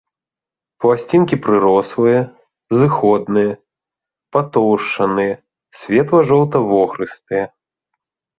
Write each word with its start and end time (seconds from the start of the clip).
Пласцінкі 0.83 1.35
прырослыя, 1.45 2.21
зыходныя, 2.79 3.51
патоўшчаныя, 4.37 5.33
светла-жоўта-вохрыстыя. 5.83 7.45